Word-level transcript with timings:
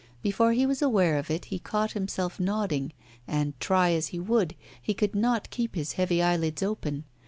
Before 0.23 0.51
he 0.51 0.65
was 0.65 0.81
aware 0.81 1.19
of 1.19 1.29
it 1.29 1.45
he 1.45 1.59
caught 1.59 1.91
himself 1.91 2.39
nodding, 2.39 2.91
and, 3.27 3.53
try 3.59 3.91
as 3.91 4.07
he 4.07 4.17
would, 4.19 4.55
he 4.81 4.95
could 4.95 5.13
not 5.15 5.51
keep 5.51 5.75
his 5.75 5.91
heavy 5.93 6.23
eyelids 6.23 6.63
open. 6.63 7.03